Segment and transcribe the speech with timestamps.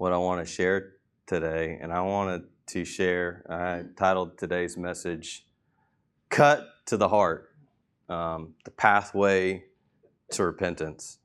[0.00, 0.94] what I want to share
[1.26, 3.44] today, and I wanted to share.
[3.50, 5.46] I titled today's message
[6.30, 7.50] "Cut to the Heart:
[8.08, 9.64] um, The Pathway
[10.30, 11.18] to Repentance."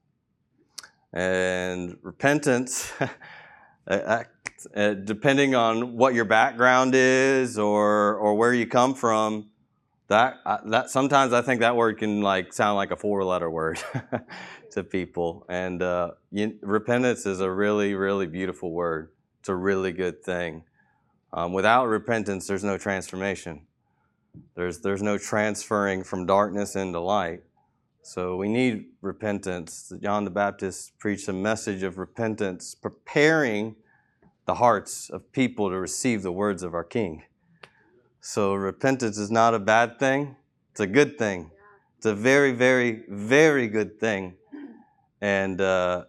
[1.13, 2.91] And repentance,
[3.87, 4.23] uh,
[4.75, 9.51] uh, depending on what your background is or or where you come from,
[10.09, 13.79] that uh, that sometimes I think that word can like sound like a four-letter word
[14.75, 15.45] to people.
[15.49, 19.09] And uh, you, repentance is a really, really beautiful word.
[19.39, 20.63] It's a really good thing.
[21.33, 23.67] Um, without repentance, there's no transformation.
[24.55, 27.41] There's there's no transferring from darkness into light.
[28.03, 29.91] So we need repentance.
[30.01, 33.75] John the Baptist preached a message of repentance, preparing
[34.45, 37.23] the hearts of people to receive the words of our King.
[38.21, 40.35] So repentance is not a bad thing,
[40.71, 41.51] it's a good thing.
[41.97, 44.35] It's a very, very, very good thing.
[45.21, 46.05] And uh,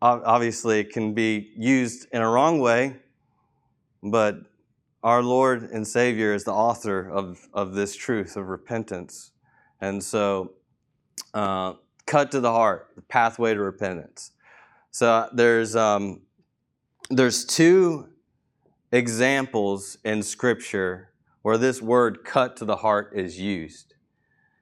[0.00, 2.96] obviously, it can be used in a wrong way,
[4.02, 4.38] but
[5.02, 9.32] our Lord and Savior is the author of, of this truth of repentance.
[9.80, 10.52] And so,
[11.34, 11.74] uh,
[12.06, 14.32] cut to the heart, the pathway to repentance.
[14.90, 16.22] So there's um,
[17.10, 18.08] there's two
[18.92, 21.10] examples in Scripture
[21.42, 23.94] where this word cut to the heart is used.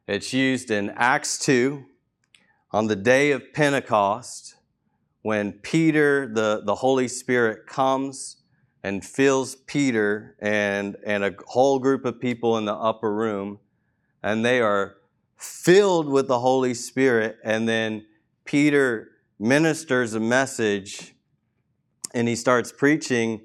[0.07, 1.85] It's used in Acts 2
[2.75, 4.57] on the day of Pentecost
[5.23, 8.39] when Peter, the, the Holy Spirit, comes
[8.83, 13.61] and fills Peter and, and a whole group of people in the upper room,
[14.25, 14.97] and they are
[15.37, 17.39] filled with the Holy Spirit.
[17.45, 18.07] And then
[18.45, 21.15] Peter ministers a message
[22.13, 23.43] and he starts preaching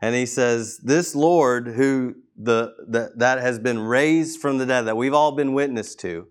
[0.00, 4.82] and he says, This Lord who the, the, that has been raised from the dead,
[4.82, 6.28] that we've all been witness to,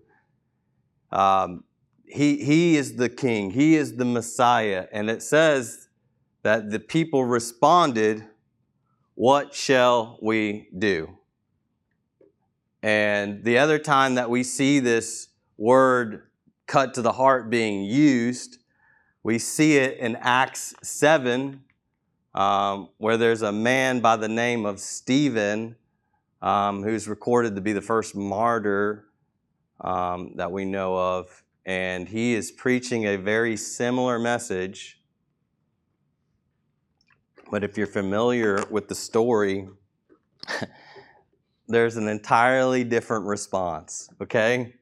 [1.12, 1.64] um,
[2.10, 4.86] he, he is the king, he is the Messiah.
[4.92, 5.88] And it says
[6.42, 8.24] that the people responded,
[9.14, 11.18] What shall we do?
[12.82, 16.22] And the other time that we see this word
[16.66, 18.58] cut to the heart being used,
[19.22, 21.62] we see it in Acts 7
[22.34, 25.74] um, where there's a man by the name of Stephen
[26.40, 29.06] um, who's recorded to be the first martyr
[29.80, 31.42] um, that we know of.
[31.68, 35.02] And he is preaching a very similar message.
[37.50, 39.68] But if you're familiar with the story,
[41.68, 44.76] there's an entirely different response, okay?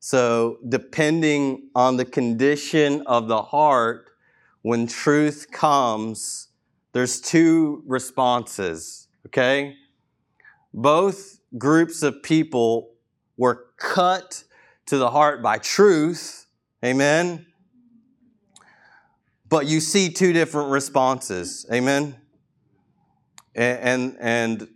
[0.00, 4.08] So, depending on the condition of the heart,
[4.62, 6.48] when truth comes,
[6.92, 9.76] there's two responses, okay?
[10.72, 12.94] Both groups of people
[13.36, 14.44] were cut
[14.88, 16.46] to the heart by truth,
[16.84, 17.46] amen?
[19.48, 22.16] But you see two different responses, amen?
[23.54, 24.68] And, and,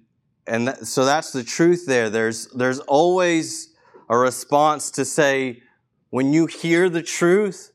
[0.47, 2.11] and, that, so that's the truth there.
[2.11, 3.75] There's, there's always
[4.09, 5.63] a response to say,
[6.11, 7.73] when you hear the truth,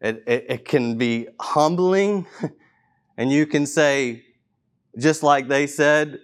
[0.00, 2.26] it, it, it can be humbling.
[3.16, 4.24] And you can say,
[4.98, 6.18] just like they said,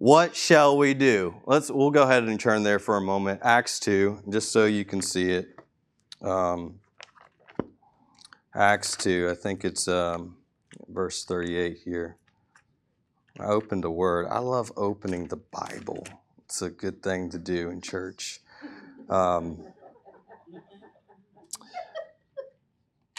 [0.00, 1.34] what shall we do?
[1.44, 3.40] Let's we'll go ahead and turn there for a moment.
[3.44, 5.58] Acts 2, just so you can see it.
[6.22, 6.80] Um,
[8.54, 10.38] Acts 2, I think it's um,
[10.88, 12.16] verse 38 here.
[13.38, 14.26] I opened a word.
[14.30, 16.06] I love opening the Bible.
[16.46, 18.40] It's a good thing to do in church.
[19.10, 19.58] Um,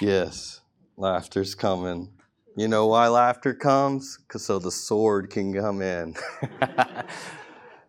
[0.02, 0.62] yes,
[0.98, 2.10] laughter's coming.
[2.58, 4.18] You know why laughter comes?
[4.18, 6.16] Because so the sword can come in.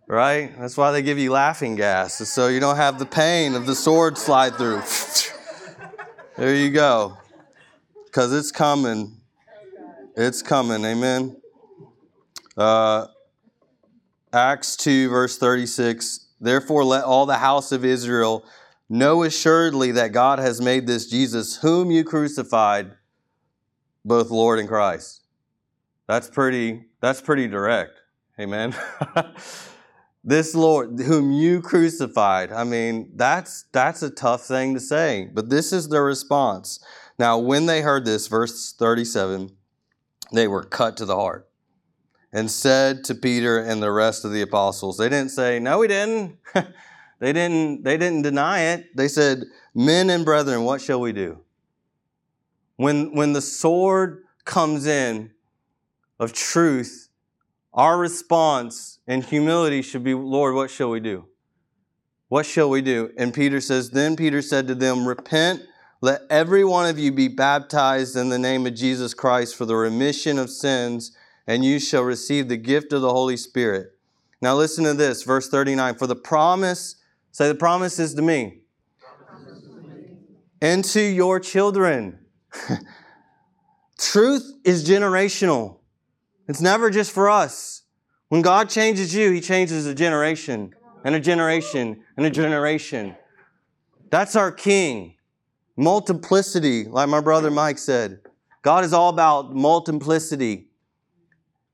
[0.06, 0.56] right?
[0.56, 3.74] That's why they give you laughing gas, so you don't have the pain of the
[3.74, 4.82] sword slide through.
[6.36, 7.18] there you go.
[8.04, 9.16] Because it's coming.
[10.16, 10.84] It's coming.
[10.84, 11.36] Amen.
[12.56, 13.06] Uh,
[14.32, 16.28] Acts 2, verse 36.
[16.40, 18.44] Therefore, let all the house of Israel
[18.88, 22.92] know assuredly that God has made this Jesus, whom you crucified
[24.04, 25.22] both Lord and Christ.
[26.06, 27.92] That's pretty, that's pretty direct.
[28.38, 28.74] Amen.
[30.24, 32.52] this Lord whom you crucified.
[32.52, 36.84] I mean, that's that's a tough thing to say, but this is the response.
[37.18, 39.50] Now, when they heard this, verse 37,
[40.32, 41.48] they were cut to the heart
[42.32, 45.88] and said to Peter and the rest of the apostles, they didn't say, No, we
[45.88, 46.38] didn't.
[47.20, 48.96] they didn't they didn't deny it.
[48.96, 49.44] They said,
[49.74, 51.38] Men and brethren, what shall we do?
[52.76, 55.30] When when the sword comes in
[56.18, 57.08] of truth,
[57.72, 61.26] our response in humility should be, Lord, what shall we do?
[62.28, 63.10] What shall we do?
[63.18, 65.62] And Peter says, Then Peter said to them, Repent,
[66.00, 69.76] let every one of you be baptized in the name of Jesus Christ for the
[69.76, 71.16] remission of sins
[71.46, 73.92] and you shall receive the gift of the Holy Spirit.
[74.40, 75.96] Now listen to this, verse 39.
[75.96, 76.96] For the promise,
[77.30, 78.60] say the promise is to me,
[80.60, 82.18] and to your children.
[83.98, 85.78] Truth is generational.
[86.48, 87.82] It's never just for us.
[88.28, 93.16] When God changes you, He changes a generation, and a generation, and a generation.
[94.10, 95.16] That's our King.
[95.76, 98.20] Multiplicity, like my brother Mike said.
[98.62, 100.68] God is all about multiplicity.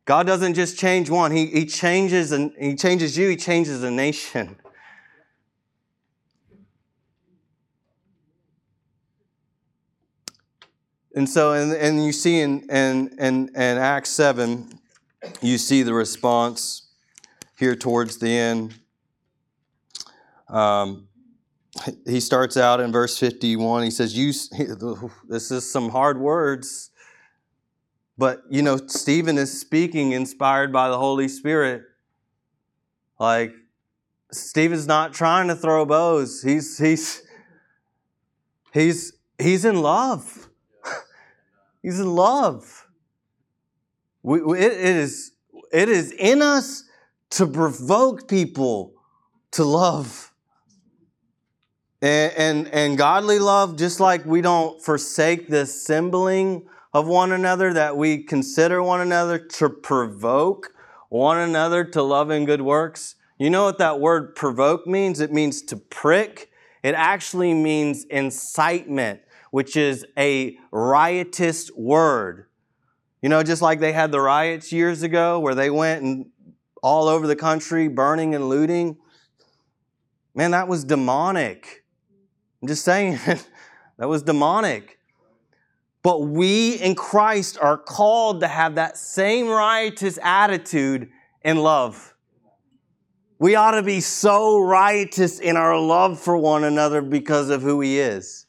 [0.05, 3.91] God doesn't just change one, He, he changes and He changes you, He changes a
[3.91, 4.57] nation.
[11.19, 14.71] And so, and, and you see in, in, in, in Acts 7,
[15.43, 16.93] you see the response
[17.59, 18.77] here towards the end.
[20.49, 21.09] Um,
[22.07, 23.83] he starts out in verse 51.
[23.83, 24.29] He says, you,
[25.29, 26.91] This is some hard words.
[28.17, 31.83] But, you know, Stephen is speaking inspired by the Holy Spirit.
[33.19, 33.55] Like,
[34.31, 36.43] Stephen's not trying to throw bows.
[36.43, 37.23] He's, he's,
[38.73, 40.48] he's, he's in love.
[41.83, 42.87] He's love.
[44.23, 45.33] We, it, it, is,
[45.73, 46.85] it is in us
[47.31, 48.95] to provoke people
[49.53, 50.33] to love.
[52.01, 57.73] And, and, and godly love, just like we don't forsake the assembling of one another,
[57.73, 60.73] that we consider one another to provoke
[61.09, 63.17] one another to love and good works.
[63.39, 65.21] You know what that word provoke means?
[65.21, 66.51] It means to prick.
[66.83, 69.21] It actually means incitement,
[69.51, 72.47] which is a riotous word.
[73.23, 76.27] You know, just like they had the riots years ago where they went and
[76.83, 78.97] all over the country burning and looting.
[80.35, 81.85] Man, that was demonic.
[82.63, 83.19] I'm just saying,
[83.99, 84.99] that was demonic.
[86.03, 91.11] But we in Christ are called to have that same riotous attitude
[91.43, 92.15] in love.
[93.41, 97.81] We ought to be so riotous in our love for one another because of who
[97.81, 98.47] He is.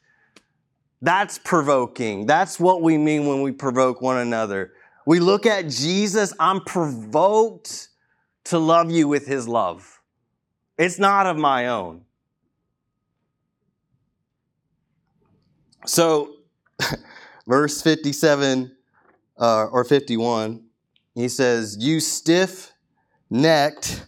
[1.02, 2.26] That's provoking.
[2.26, 4.72] That's what we mean when we provoke one another.
[5.06, 7.88] We look at Jesus, I'm provoked
[8.44, 10.00] to love you with His love.
[10.76, 12.02] It's not of my own.
[15.86, 16.36] So,
[17.46, 18.76] verse 57
[19.38, 20.62] uh, or 51,
[21.14, 22.72] he says, You stiff
[23.30, 24.06] necked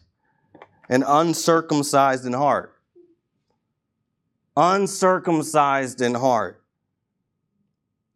[0.88, 2.74] and uncircumcised in heart.
[4.56, 6.61] Uncircumcised in heart.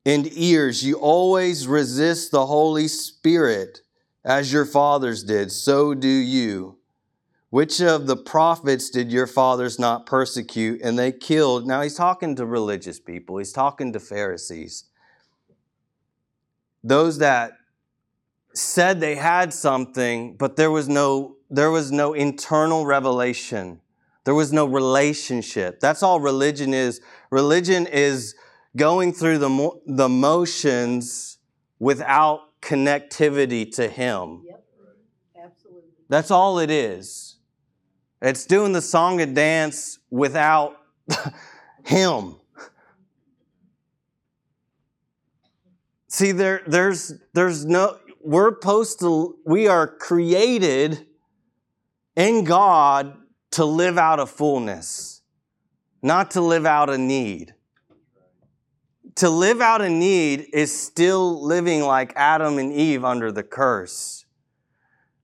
[0.06, 3.82] And ears, you always resist the Holy Spirit
[4.24, 6.78] as your fathers did, so do you.
[7.50, 11.66] Which of the prophets did your fathers not persecute and they killed?
[11.66, 14.84] Now he's talking to religious people, he's talking to Pharisees
[16.86, 17.58] those that
[18.54, 23.80] said they had something, but there was no, there was no internal revelation.
[24.24, 25.80] There was no relationship.
[25.80, 27.00] That's all religion is.
[27.30, 28.34] Religion is
[28.76, 31.38] going through the, mo- the motions
[31.78, 34.42] without connectivity to Him.
[34.44, 34.64] Yep,
[35.44, 35.90] absolutely.
[36.08, 37.36] That's all it is.
[38.22, 40.76] It's doing the song and dance without
[41.84, 42.36] Him.
[46.08, 51.06] See, there, there's, there's no, we're supposed to, we are created
[52.16, 53.16] in God
[53.52, 55.20] to live out a fullness,
[56.02, 57.54] not to live out a need.
[59.16, 64.26] To live out a need is still living like Adam and Eve under the curse.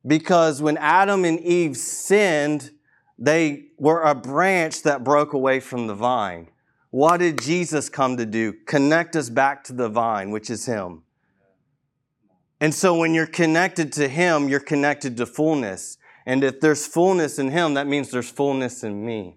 [0.06, 2.70] Because when Adam and Eve sinned,
[3.18, 6.48] they were a branch that broke away from the vine.
[6.90, 8.54] What did Jesus come to do?
[8.66, 11.02] Connect us back to the vine, which is Him.
[12.60, 15.98] And so when you're connected to Him, you're connected to fullness.
[16.24, 19.36] And if there's fullness in Him, that means there's fullness in me.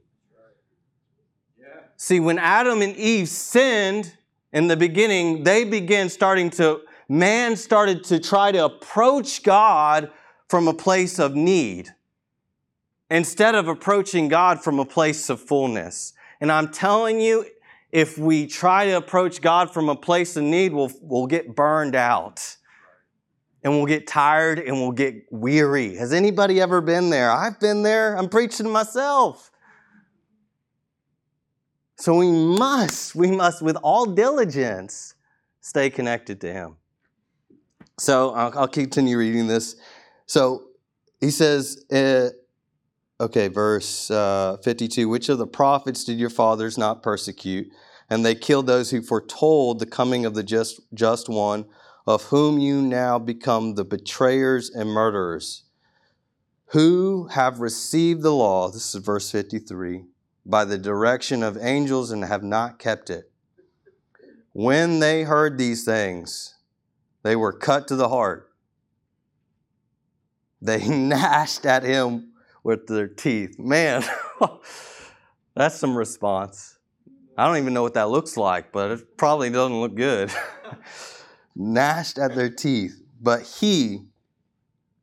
[1.98, 4.18] See, when Adam and Eve sinned
[4.56, 10.10] in the beginning, they began starting to, man started to try to approach God
[10.48, 11.90] from a place of need
[13.10, 16.14] instead of approaching God from a place of fullness.
[16.40, 17.46] And I'm telling you,
[17.92, 21.96] if we try to approach God from a place of need, we'll, we'll get burned
[21.96, 22.56] out
[23.62, 25.98] and we'll get tired and we'll get weary.
[25.98, 27.30] Has anybody ever been there?
[27.30, 28.18] I've been there.
[28.18, 29.52] I'm preaching myself.
[31.98, 35.14] So we must, we must, with all diligence,
[35.62, 36.76] stay connected to Him.
[37.98, 39.78] So I'll, I'll continue reading this.
[40.26, 40.64] So
[41.22, 42.30] he says, uh,
[43.22, 47.72] okay, verse uh, 52 Which of the prophets did your fathers not persecute?
[48.10, 51.66] And they killed those who foretold the coming of the just, just one,
[52.06, 55.64] of whom you now become the betrayers and murderers,
[56.68, 60.04] who have received the law, this is verse 53,
[60.46, 63.32] by the direction of angels and have not kept it.
[64.54, 66.56] When they heard these things,
[67.24, 68.52] they were cut to the heart.
[70.62, 72.34] They gnashed at him
[72.64, 73.58] with their teeth.
[73.60, 74.04] Man,
[75.56, 76.78] that's some response.
[77.38, 80.32] I don't even know what that looks like, but it probably doesn't look good.
[81.56, 83.02] gnashed at their teeth.
[83.20, 84.06] But he,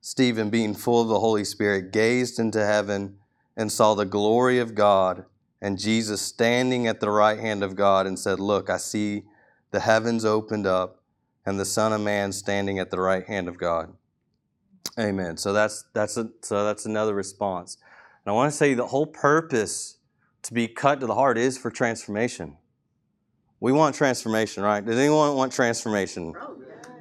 [0.01, 3.19] Stephen, being full of the Holy Spirit, gazed into heaven
[3.57, 5.27] and saw the glory of God
[5.63, 9.23] and Jesus standing at the right hand of God and said, Look, I see
[9.71, 11.05] the heavens opened up
[11.47, 13.95] and the Son of Man standing at the right hand of God.
[14.99, 15.37] Amen.
[15.37, 17.79] So that's that's a, so that's another response.
[18.25, 19.99] And I want to say the whole purpose
[20.43, 22.57] to be cut to the heart is for transformation.
[23.61, 24.85] We want transformation, right?
[24.85, 26.35] Does anyone want transformation?
[26.43, 26.57] Oh,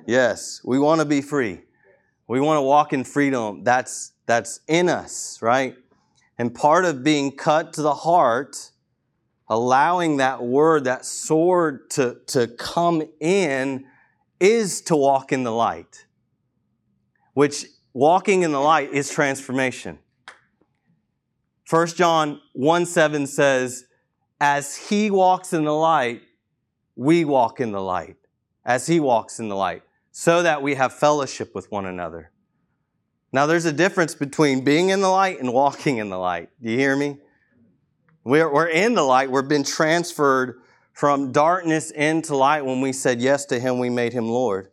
[0.06, 1.62] yes, we want to be free.
[2.27, 3.63] We want to walk in freedom.
[3.63, 5.75] That's that's in us, right?
[6.41, 8.71] And part of being cut to the heart,
[9.48, 13.86] allowing that word, that sword to, to come in
[14.39, 16.07] is to walk in the light,
[17.36, 20.00] which walking in the light is transformation.
[21.69, 23.86] 1 John 1 7 says,
[24.39, 26.24] As he walks in the light,
[26.95, 28.17] we walk in the light.
[28.65, 32.31] As he walks in the light, so that we have fellowship with one another.
[33.33, 36.50] Now, there's a difference between being in the light and walking in the light.
[36.61, 37.17] Do you hear me?
[38.23, 39.31] We're, we're in the light.
[39.31, 40.61] We've been transferred
[40.93, 44.69] from darkness into light when we said yes to Him, we made Him Lord.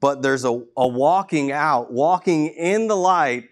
[0.00, 3.44] But there's a, a walking out, walking in the light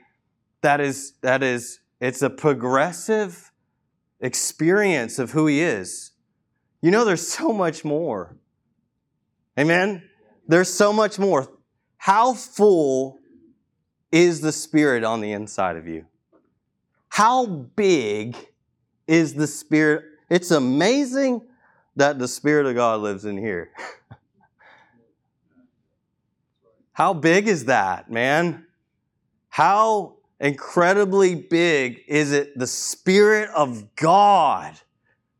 [0.63, 3.53] that is, that is, it's a progressive
[4.21, 6.11] experience of who He is.
[6.83, 8.37] You know, there's so much more.
[9.59, 10.03] Amen?
[10.47, 11.49] There's so much more.
[11.97, 13.21] How full
[14.15, 16.07] is the Spirit on the inside of you?
[17.09, 18.37] How big
[19.09, 20.05] is the Spirit?
[20.31, 21.43] It's amazing
[21.97, 23.73] that the Spirit of God lives in here.
[26.93, 28.67] How big is that, man?
[29.49, 34.79] How incredibly big is it the Spirit of God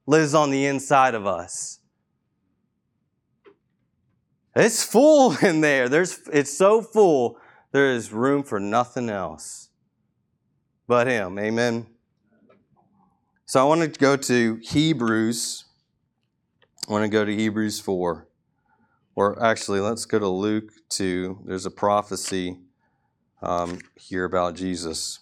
[0.05, 1.79] lives on the inside of us?
[4.57, 5.89] It's full in there.
[5.89, 7.39] There's, it's so full,
[7.75, 9.69] there is room for nothing else
[10.89, 11.39] but Him.
[11.39, 11.87] Amen.
[13.45, 15.67] So I want to go to Hebrews
[16.87, 18.29] I want to go to Hebrews 4.
[19.17, 21.45] Or actually, let's go to Luke 2.
[21.47, 22.59] There's a prophecy
[23.41, 25.19] um, here about Jesus.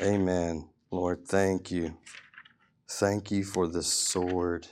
[0.00, 0.68] Amen.
[0.92, 1.96] Lord, thank you.
[2.88, 4.68] Thank you for the sword.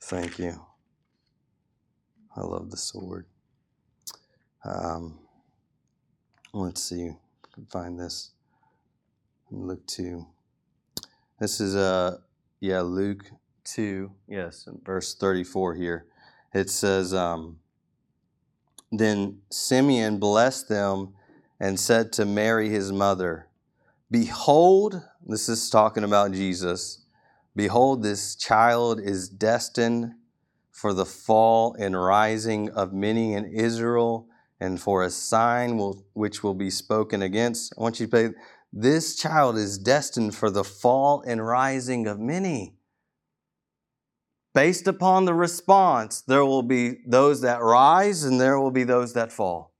[0.00, 0.64] Thank you.
[2.36, 3.26] I love the sword.
[4.64, 5.18] Um,
[6.52, 7.12] let's see.
[7.70, 8.30] Find this.
[9.50, 10.26] Luke 2.
[11.38, 12.18] This is, uh,
[12.60, 13.24] yeah, Luke
[13.64, 16.06] 2, yes, verse 34 here,
[16.52, 17.58] it says, um,
[18.92, 21.14] Then Simeon blessed them
[21.58, 23.48] and said to Mary, his mother,
[24.10, 27.04] Behold, this is talking about Jesus,
[27.56, 30.12] behold, this child is destined
[30.70, 34.26] for the fall and rising of many in Israel
[34.60, 37.72] and for a sign will, which will be spoken against.
[37.78, 38.28] I want you to pay,
[38.72, 42.76] this child is destined for the fall and rising of many.
[44.52, 49.14] Based upon the response, there will be those that rise and there will be those
[49.14, 49.72] that fall.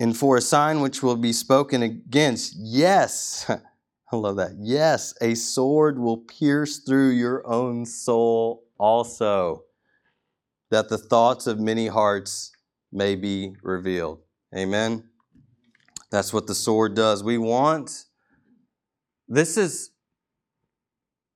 [0.00, 3.48] And for a sign which will be spoken against, yes,
[4.12, 4.52] I love that.
[4.58, 9.64] Yes, a sword will pierce through your own soul also,
[10.72, 12.50] that the thoughts of many hearts
[12.90, 14.20] may be revealed.
[14.56, 15.04] Amen.
[16.10, 17.22] That's what the sword does.
[17.22, 18.06] We want,
[19.28, 19.90] this is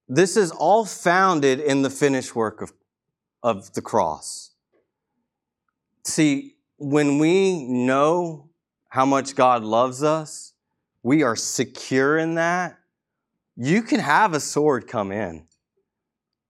[0.09, 2.73] this is all founded in the finished work of,
[3.43, 4.53] of the cross.
[6.05, 8.49] See, when we know
[8.89, 10.55] how much God loves us,
[11.03, 12.79] we are secure in that.
[13.57, 15.47] you can have a sword come in,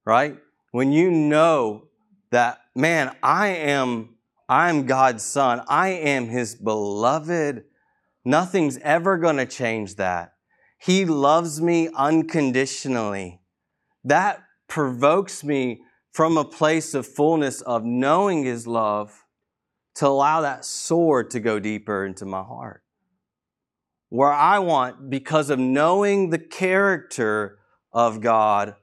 [0.04, 0.36] right?
[0.70, 1.86] When you know
[2.30, 4.16] that, man, I am
[4.48, 5.62] I am God's son.
[5.68, 7.64] I am his beloved.
[8.24, 10.34] Nothing's ever going to change that.
[10.78, 13.40] He loves me unconditionally.
[14.04, 19.24] That provokes me from a place of fullness of knowing his love
[19.96, 22.82] to allow that sword to go deeper into my heart.
[24.10, 27.58] Where I want, because of knowing the character
[27.92, 28.76] of God,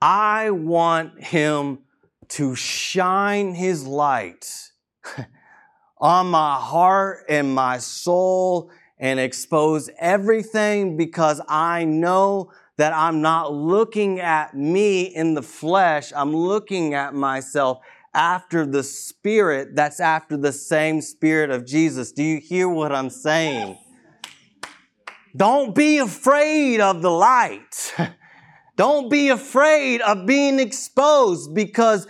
[0.00, 1.78] I want him
[2.32, 4.70] to shine his light
[5.98, 13.52] on my heart and my soul and expose everything because I know that I'm not
[13.52, 16.10] looking at me in the flesh.
[16.16, 17.80] I'm looking at myself
[18.14, 22.12] after the spirit that's after the same spirit of Jesus.
[22.12, 23.76] Do you hear what I'm saying?
[25.36, 27.94] Don't be afraid of the light.
[28.76, 32.06] Don't be afraid of being exposed because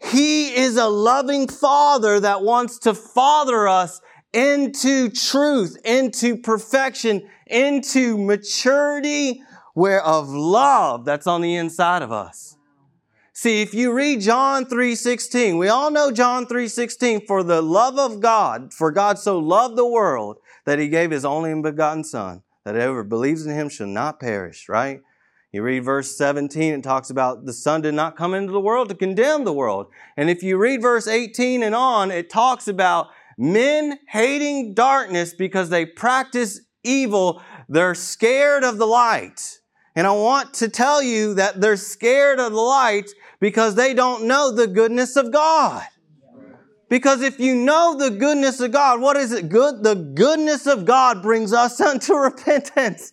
[0.00, 4.00] he is a loving father that wants to father us
[4.32, 9.42] into truth, into perfection, into maturity
[9.74, 12.56] where of love that's on the inside of us.
[13.32, 18.20] See, if you read John 3:16, we all know John 3:16 for the love of
[18.20, 22.74] God, for God so loved the world that he gave his only begotten son that
[22.74, 25.00] whoever believes in him shall not perish, right?
[25.56, 28.90] You read verse 17, it talks about the Son did not come into the world
[28.90, 29.86] to condemn the world.
[30.14, 33.06] And if you read verse 18 and on, it talks about
[33.38, 37.42] men hating darkness because they practice evil.
[37.70, 39.60] They're scared of the light.
[39.94, 43.08] And I want to tell you that they're scared of the light
[43.40, 45.82] because they don't know the goodness of God.
[46.90, 49.82] Because if you know the goodness of God, what is it good?
[49.82, 53.10] The goodness of God brings us unto repentance.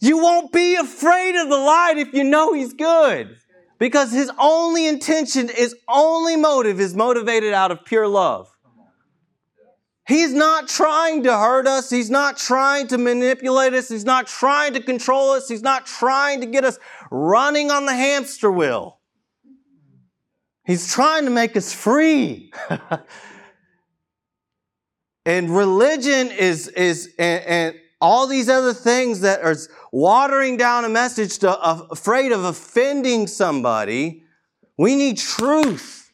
[0.00, 3.36] You won't be afraid of the light if you know He's good.
[3.78, 8.50] Because His only intention, His only motive is motivated out of pure love.
[10.10, 11.88] He's not trying to hurt us.
[11.88, 13.88] He's not trying to manipulate us.
[13.88, 15.48] He's not trying to control us.
[15.48, 16.80] He's not trying to get us
[17.12, 18.98] running on the hamster wheel.
[20.64, 22.52] He's trying to make us free.
[25.24, 29.56] and religion is, is and, and all these other things that are
[29.92, 34.24] watering down a message to afraid of offending somebody.
[34.78, 36.12] We need truth.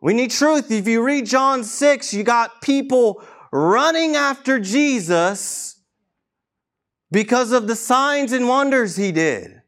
[0.00, 0.70] We need truth.
[0.70, 5.80] If you read John 6, you got people running after Jesus
[7.10, 9.62] because of the signs and wonders he did.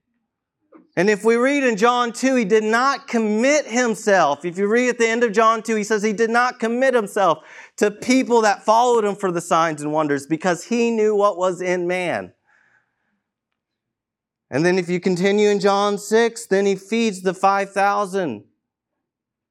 [0.96, 4.44] And if we read in John 2, he did not commit himself.
[4.44, 6.92] If you read at the end of John 2, he says he did not commit
[6.92, 7.44] himself
[7.78, 11.60] to people that followed him for the signs and wonders because he knew what was
[11.60, 12.32] in man.
[14.50, 18.44] And then if you continue in John 6, then he feeds the 5,000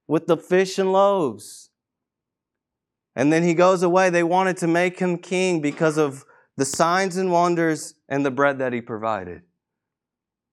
[0.07, 1.69] with the fish and loaves.
[3.15, 4.09] And then he goes away.
[4.09, 8.59] They wanted to make him king because of the signs and wonders and the bread
[8.59, 9.43] that he provided.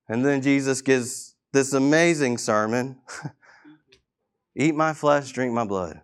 [0.09, 2.99] And then Jesus gives this amazing sermon
[4.57, 6.01] Eat my flesh, drink my blood.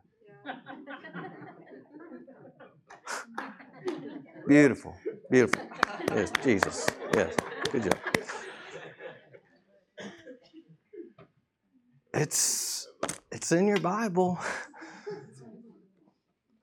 [4.51, 4.97] Beautiful,
[5.31, 5.63] beautiful.
[6.11, 6.89] Yes, Jesus.
[7.15, 7.37] Yes,
[7.71, 7.99] good job.
[12.13, 12.89] It's
[13.31, 14.41] it's in your Bible.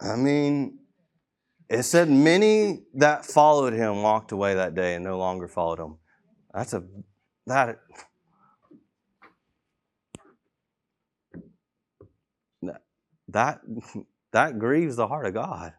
[0.01, 0.79] I mean,
[1.69, 5.95] it said many that followed him walked away that day and no longer followed him.
[6.53, 6.83] That's a
[7.45, 7.79] that
[13.29, 13.61] that
[14.33, 15.71] that grieves the heart of God.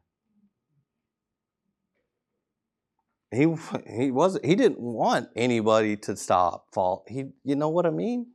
[3.31, 3.47] He
[3.87, 7.05] he wasn't he didn't want anybody to stop fall.
[7.09, 8.27] He you know what I mean?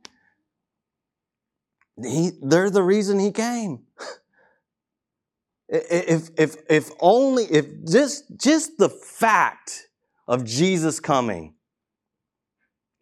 [2.02, 3.80] He they're the reason he came.
[5.68, 9.88] If if if only if just just the fact
[10.28, 11.54] of Jesus coming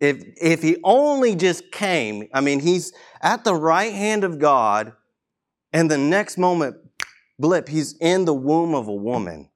[0.03, 4.95] if, if he only just came, I mean, he's at the right hand of God,
[5.73, 6.77] and the next moment,
[7.39, 9.49] blip, he's in the womb of a woman.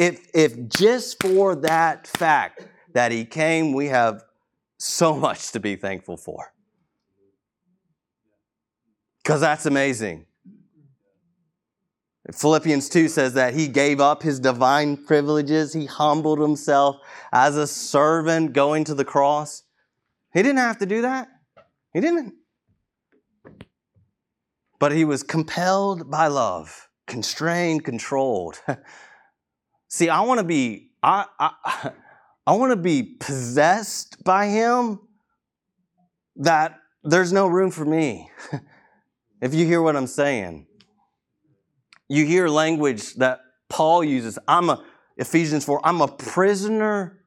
[0.00, 4.24] If, if just for that fact that he came, we have
[4.78, 6.54] so much to be thankful for.
[9.22, 10.24] Because that's amazing.
[12.32, 15.74] Philippians 2 says that he gave up his divine privileges.
[15.74, 16.96] He humbled himself
[17.30, 19.64] as a servant going to the cross.
[20.32, 21.28] He didn't have to do that.
[21.92, 22.32] He didn't.
[24.78, 28.62] But he was compelled by love, constrained, controlled.
[29.90, 31.90] See, I want to be, I, I,
[32.46, 35.00] I want to be possessed by Him,
[36.36, 38.30] that there's no room for me.
[39.42, 40.66] if you hear what I'm saying,
[42.08, 44.38] you hear language that Paul uses.
[44.46, 44.82] I'm a,
[45.16, 47.20] Ephesians 4, I'm a prisoner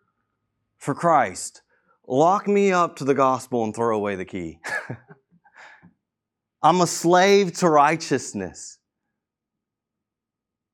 [0.77, 1.61] for Christ.
[2.07, 4.59] Lock me up to the gospel and throw away the key.
[6.63, 8.79] I'm a slave to righteousness.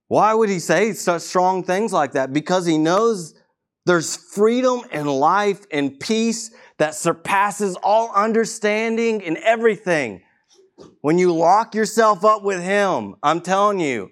[0.10, 2.34] Why would he say such strong things like that?
[2.34, 3.36] Because he knows
[3.86, 10.24] there's freedom and life and peace that surpasses all understanding in everything.
[11.02, 14.10] When you lock yourself up with him, I'm telling you,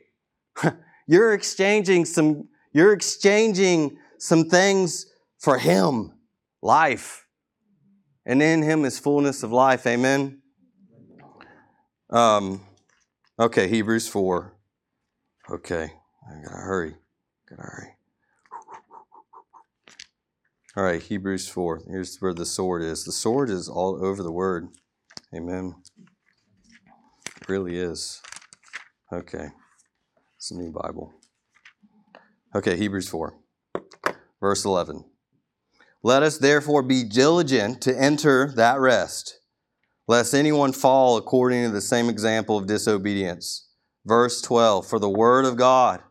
[1.08, 5.08] you're exchanging some you're exchanging some things
[5.40, 6.12] for him,
[6.62, 7.26] life.
[8.24, 9.88] And in him is fullness of life.
[9.88, 10.44] Amen.
[12.12, 12.62] Um,
[13.40, 14.57] okay, Hebrews 4.
[15.50, 15.92] Okay,
[16.30, 16.96] I gotta hurry.
[17.50, 17.88] Gotta hurry.
[20.76, 21.84] All right, Hebrews 4.
[21.90, 23.06] Here's where the sword is.
[23.06, 24.68] The sword is all over the word.
[25.34, 25.76] Amen.
[27.26, 28.22] It really is.
[29.12, 29.48] Okay,
[30.36, 31.14] it's a new Bible.
[32.54, 33.34] Okay, Hebrews 4,
[34.42, 35.06] verse 11.
[36.04, 39.40] Let us therefore be diligent to enter that rest
[40.08, 43.66] lest anyone fall according to the same example of disobedience.
[44.08, 46.02] Verse 12 For the word of God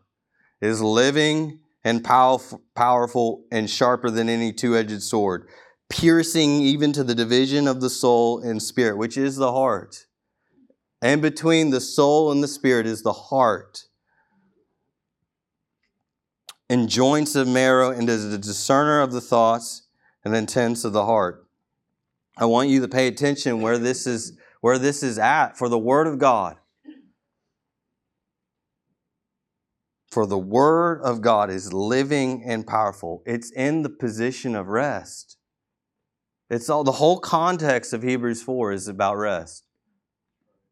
[0.61, 5.47] is living and powerful and sharper than any two edged sword,
[5.89, 10.05] piercing even to the division of the soul and spirit, which is the heart.
[11.01, 13.85] And between the soul and the spirit is the heart.
[16.69, 19.87] And joints of marrow, and is the discerner of the thoughts
[20.23, 21.47] and intents of the heart.
[22.37, 25.79] I want you to pay attention where this is where this is at for the
[25.79, 26.57] word of God.
[30.17, 33.21] For the word of God is living and powerful.
[33.27, 35.37] It's in the position of rest.
[36.49, 39.67] It's all the whole context of Hebrews 4 is about rest.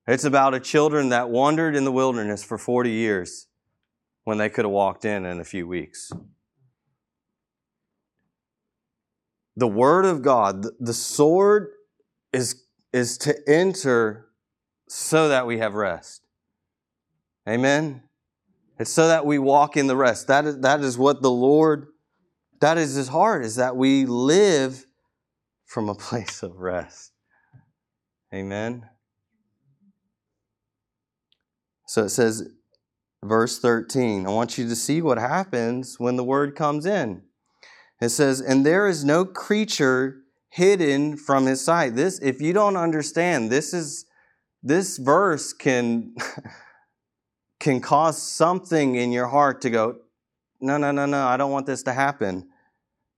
[0.08, 3.46] It's about a children that wandered in the wilderness for 40 years
[4.24, 6.12] when they could have walked in in a few weeks.
[9.56, 11.70] the word of God, the sword
[12.34, 14.26] is, is to enter
[14.90, 16.26] so that we have rest.
[17.48, 18.05] Amen.
[18.78, 20.28] It's so that we walk in the rest.
[20.28, 21.88] That is, that is what the Lord,
[22.60, 24.86] that is his heart, is that we live
[25.66, 27.12] from a place of rest.
[28.34, 28.90] Amen.
[31.88, 32.50] So it says,
[33.24, 37.22] verse 13, I want you to see what happens when the word comes in.
[38.02, 40.18] It says, and there is no creature
[40.50, 41.96] hidden from his sight.
[41.96, 44.06] This, if you don't understand, this is
[44.64, 46.16] this verse can
[47.60, 49.98] can cause something in your heart to go,
[50.60, 52.50] no, no, no, no, I don't want this to happen.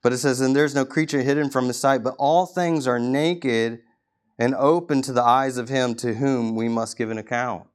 [0.03, 2.99] But it says, and there's no creature hidden from his sight, but all things are
[2.99, 3.79] naked
[4.39, 7.67] and open to the eyes of him to whom we must give an account.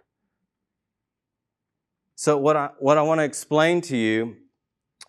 [2.14, 4.36] So, what I, what I want to explain to you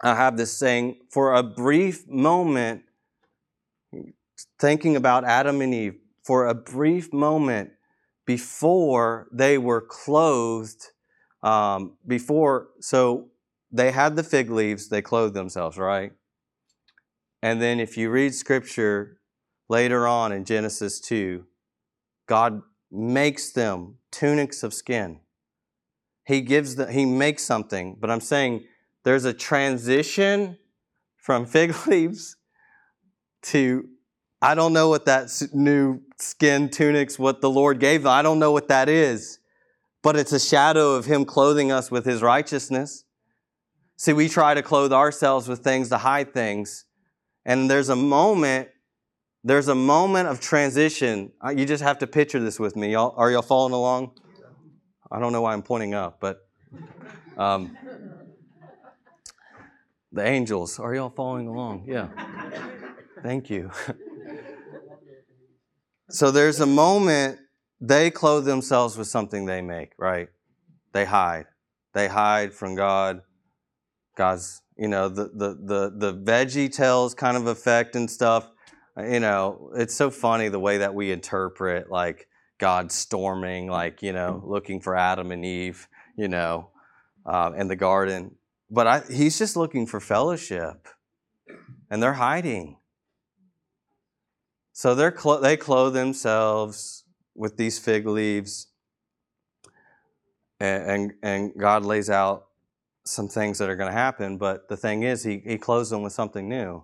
[0.04, 2.84] I have this saying for a brief moment,
[4.60, 7.72] thinking about Adam and Eve, for a brief moment
[8.26, 10.92] before they were clothed,
[11.44, 13.30] um, before, so
[13.72, 16.14] they had the fig leaves, they clothed themselves, right?
[17.42, 19.18] And then if you read scripture
[19.68, 21.46] later on in Genesis 2,
[22.26, 25.20] God makes them tunics of skin.
[26.26, 28.64] He gives them, he makes something, but I'm saying
[29.04, 30.58] there's a transition
[31.18, 32.38] from fig leaves
[33.44, 33.90] to
[34.42, 38.12] I don't know what that new skin tunics, what the Lord gave them.
[38.12, 39.40] I don't know what that is,
[40.04, 43.06] but it's a shadow of Him clothing us with His righteousness.
[43.96, 46.86] See, we try to clothe ourselves with things to hide things.
[47.46, 48.70] And there's a moment,
[49.44, 51.32] there's a moment of transition.
[51.56, 52.92] You just have to picture this with me.
[52.92, 54.20] Y'all, are y'all following along?
[55.10, 56.46] I don't know why I'm pointing up, but
[57.38, 57.78] um,
[60.12, 61.86] the angels, are y'all following along?
[61.88, 62.10] Yeah.
[63.22, 63.72] Thank you.
[66.10, 67.40] so there's a moment
[67.88, 70.30] they clothe themselves with something they make, right?
[70.94, 71.46] They hide.
[71.94, 73.22] They hide from God.
[74.16, 78.50] God's, you know, the the the the VeggieTales kind of effect and stuff.
[78.98, 82.28] You know, it's so funny the way that we interpret like
[82.60, 86.70] God storming, like, you know, looking for Adam and Eve, you know,
[87.26, 88.36] uh, in the garden
[88.74, 90.88] but I, he's just looking for fellowship,
[91.92, 92.78] and they're hiding.
[94.72, 97.03] So they're clo- they clothe themselves
[97.36, 98.68] with these fig leaves,
[100.60, 102.48] and, and, and God lays out
[103.06, 104.38] some things that are going to happen.
[104.38, 106.84] But the thing is, he, he clothes them with something new.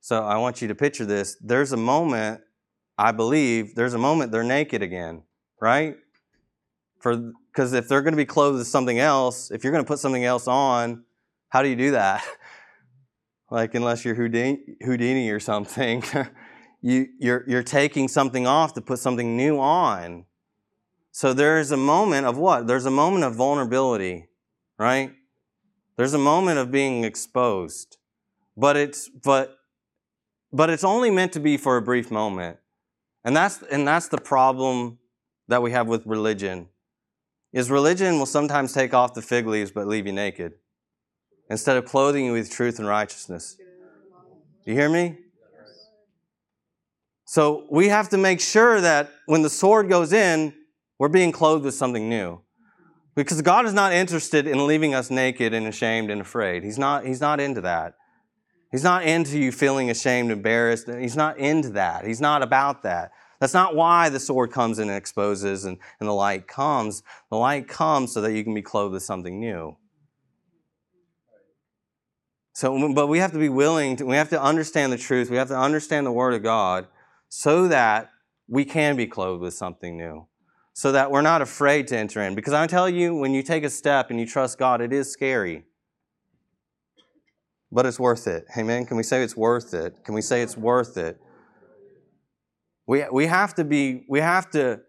[0.00, 1.36] So I want you to picture this.
[1.40, 2.40] There's a moment,
[2.96, 5.22] I believe, there's a moment they're naked again,
[5.60, 5.96] right?
[7.00, 9.88] For because if they're going to be clothed with something else, if you're going to
[9.88, 11.04] put something else on,
[11.48, 12.24] how do you do that?
[13.50, 16.04] like unless you're Houdini, Houdini or something,
[16.80, 20.24] you, you're, you're taking something off to put something new on.
[21.10, 22.66] So there's a moment of what?
[22.66, 24.28] There's a moment of vulnerability,
[24.78, 25.12] right?
[25.96, 27.96] There's a moment of being exposed.
[28.56, 29.56] But it's but
[30.52, 32.58] but it's only meant to be for a brief moment.
[33.24, 34.98] And that's and that's the problem
[35.48, 36.68] that we have with religion.
[37.52, 40.54] Is religion will sometimes take off the fig leaves but leave you naked
[41.50, 43.56] instead of clothing you with truth and righteousness.
[43.56, 45.18] Do you hear me?
[47.30, 50.54] So we have to make sure that when the sword goes in,
[50.98, 52.40] we're being clothed with something new.
[53.14, 56.64] Because God is not interested in leaving us naked and ashamed and afraid.
[56.64, 57.96] He's not, he's not into that.
[58.72, 60.88] He's not into you feeling ashamed, embarrassed.
[60.88, 62.06] He's not into that.
[62.06, 63.10] He's not about that.
[63.40, 67.02] That's not why the sword comes and exposes and, and the light comes.
[67.30, 69.76] The light comes so that you can be clothed with something new.
[72.54, 75.28] So, but we have to be willing to, we have to understand the truth.
[75.28, 76.88] We have to understand the Word of God
[77.28, 78.10] so that
[78.48, 80.26] we can be clothed with something new.
[80.72, 82.34] So that we're not afraid to enter in.
[82.34, 85.10] Because I tell you, when you take a step and you trust God, it is
[85.10, 85.64] scary.
[87.70, 88.46] But it's worth it.
[88.56, 88.86] Amen.
[88.86, 90.04] Can we say it's worth it?
[90.04, 91.20] Can we say it's worth it?
[92.86, 94.80] We, we have to be, we have to,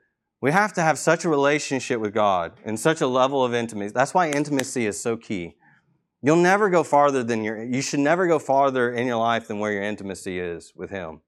[0.42, 3.92] we have to have such a relationship with God and such a level of intimacy.
[3.94, 5.56] That's why intimacy is so key.
[6.22, 9.60] You'll never go farther than your, you should never go farther in your life than
[9.60, 11.22] where your intimacy is with Him.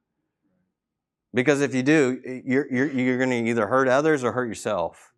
[1.34, 5.13] Because if you do, you're, you're, you're going to either hurt others or hurt yourself.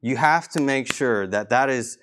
[0.00, 1.98] You have to make sure that that is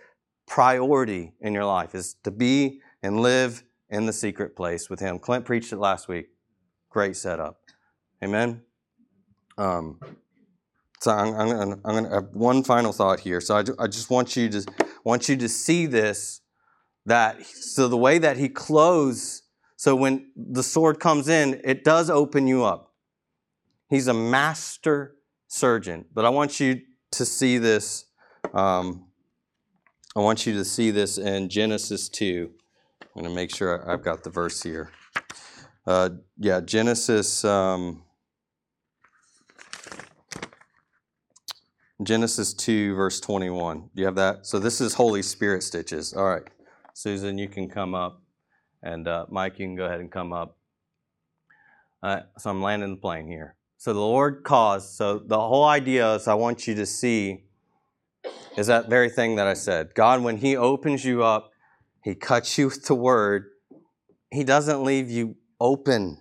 [0.47, 5.19] priority in your life, is to be and live in the secret place with Him.
[5.19, 6.27] Clint preached it last week.
[6.89, 7.59] Great setup.
[8.23, 8.61] Amen.
[9.57, 9.99] Um,
[10.99, 13.39] so I'm, I'm, gonna, I'm gonna have one final thought here.
[13.39, 14.65] So I, I just want you to
[15.03, 16.41] want you to see this
[17.05, 19.43] that so the way that he clothes.
[19.75, 22.86] So when the sword comes in, it does open you up.
[23.89, 25.15] He's a master
[25.47, 26.05] surgeon.
[26.13, 28.05] But I want you to see this.
[28.53, 29.05] Um,
[30.15, 32.51] I want you to see this in Genesis 2.
[33.01, 34.91] I'm going to make sure I've got the verse here.
[35.85, 37.45] Uh, yeah, Genesis.
[37.45, 38.03] Um,
[42.03, 43.79] Genesis 2, verse 21.
[43.79, 44.45] Do you have that?
[44.45, 46.13] So this is Holy Spirit stitches.
[46.13, 46.43] All right.
[46.93, 48.21] Susan, you can come up.
[48.83, 50.57] And uh, Mike, you can go ahead and come up.
[52.03, 53.56] Uh, so I'm landing the plane here.
[53.79, 57.43] So the Lord caused, so the whole idea is I want you to see
[58.57, 59.93] is that very thing that I said.
[59.93, 61.51] God, when He opens you up,
[62.03, 63.51] He cuts you with the word,
[64.31, 66.17] He doesn't leave you open.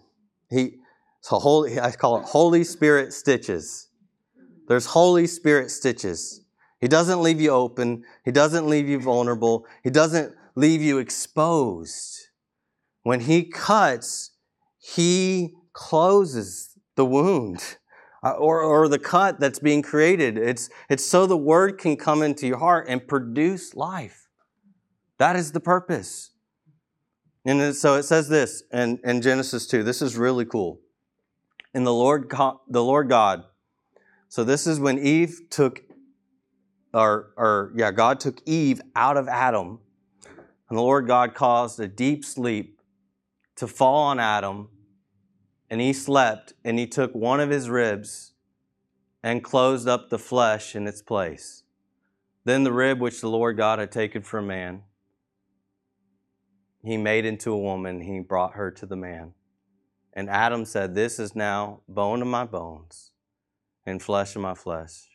[0.50, 0.76] He,
[1.22, 3.88] so holy, I call it Holy Spirit stitches.
[4.68, 6.42] There's Holy Spirit stitches.
[6.78, 8.04] He doesn't leave you open.
[8.24, 9.64] He doesn't leave you vulnerable.
[9.82, 12.28] He doesn't leave you exposed.
[13.02, 14.32] When He cuts,
[14.78, 16.65] He closes
[16.96, 17.78] the wound
[18.22, 20.36] uh, or, or the cut that's being created.
[20.36, 24.28] It's, it's so the Word can come into your heart and produce life.
[25.18, 26.32] That is the purpose.
[27.44, 29.84] And so it says this in, in Genesis 2.
[29.84, 30.80] This is really cool.
[31.72, 32.28] And the Lord,
[32.68, 33.44] the Lord God
[34.28, 35.82] so this is when Eve took,
[36.92, 39.78] or, or yeah, God took Eve out of Adam,
[40.68, 42.80] and the Lord God caused a deep sleep
[43.56, 44.68] to fall on Adam,
[45.70, 48.32] and he slept, and he took one of his ribs
[49.22, 51.64] and closed up the flesh in its place.
[52.44, 54.82] Then the rib which the Lord God had taken from man,
[56.84, 59.32] he made into a woman, he brought her to the man.
[60.12, 63.10] And Adam said, This is now bone of my bones
[63.84, 65.08] and flesh of my flesh.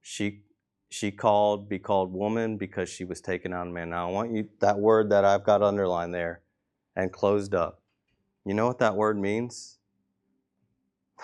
[0.00, 0.42] She
[0.90, 3.90] she called be called woman because she was taken out of man.
[3.90, 6.42] Now I want you that word that I've got underlined there
[6.94, 7.79] and closed up.
[8.44, 9.76] You know what that word means?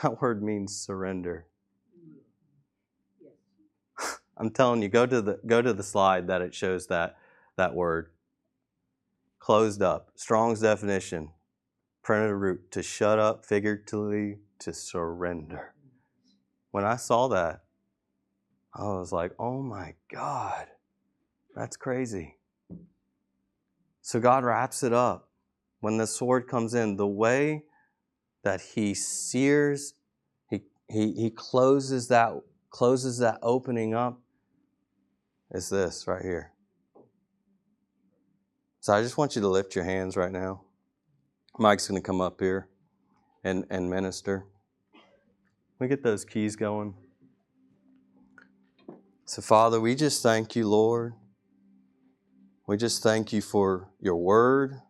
[0.03, 1.47] That word means surrender.
[4.37, 7.17] I'm telling you, go to the go to the slide that it shows that
[7.57, 8.11] that word.
[9.39, 10.11] Closed up.
[10.15, 11.31] Strong's definition.
[12.03, 15.73] Primitive root to shut up, figuratively to surrender
[16.77, 17.63] when I saw that,
[18.75, 20.67] I was like, oh my God,
[21.55, 22.37] that's crazy.
[24.03, 25.26] So God wraps it up.
[25.87, 27.63] When the sword comes in, the way
[28.43, 29.95] that he sears,
[30.51, 32.33] he, he, he closes that
[32.71, 34.21] closes that opening up
[35.53, 36.51] is this right here.
[38.81, 40.63] So I just want you to lift your hands right now.
[41.57, 42.69] Mike's going to come up here
[43.45, 44.45] and, and minister.
[45.79, 46.95] We get those keys going.
[49.25, 51.15] So, Father, we just thank you, Lord.
[52.67, 54.81] We just thank you for your word.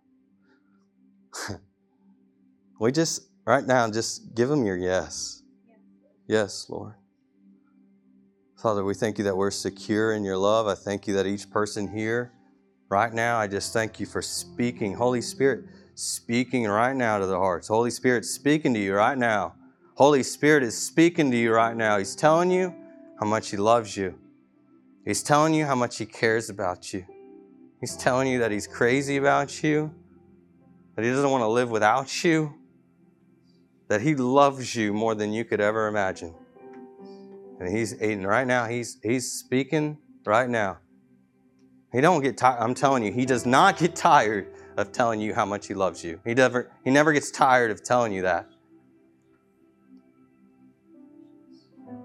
[2.80, 5.42] we just, right now, just give them your yes.
[6.26, 6.94] Yes, Lord.
[8.56, 10.66] Father, we thank you that we're secure in your love.
[10.66, 12.32] I thank you that each person here,
[12.88, 14.94] right now, I just thank you for speaking.
[14.94, 17.68] Holy Spirit, speaking right now to the hearts.
[17.68, 19.54] Holy Spirit, speaking to you right now.
[19.94, 21.98] Holy Spirit is speaking to you right now.
[21.98, 22.74] He's telling you
[23.20, 24.18] how much He loves you.
[25.04, 27.04] He's telling you how much He cares about you.
[27.80, 29.94] He's telling you that He's crazy about you,
[30.96, 32.54] that He doesn't want to live without you,
[33.88, 36.34] that He loves you more than you could ever imagine.
[37.60, 38.66] And He's eating right now.
[38.66, 40.78] He's He's speaking right now.
[41.92, 42.60] He don't get tired.
[42.60, 46.02] I'm telling you, He does not get tired of telling you how much He loves
[46.02, 46.20] you.
[46.24, 48.48] He never He never gets tired of telling you that.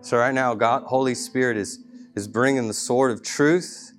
[0.02, 1.80] So right now, God, Holy Spirit is
[2.14, 3.94] is bringing the sword of truth